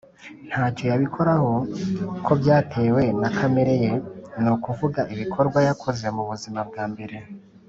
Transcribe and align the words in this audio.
nta 0.49 0.65
cyo 0.75 0.83
yabikoraho 0.91 1.51
ko 2.25 2.31
byatewe 2.41 3.01
na 3.21 3.29
kamere 3.37 3.73
ye, 3.83 3.93
ni 4.41 4.49
ukuvuga 4.55 4.99
ibikorwa 5.13 5.59
yakoze 5.67 6.05
mu 6.15 6.23
buzima 6.29 6.61
bwa 6.69 6.85
mbere. 6.93 7.17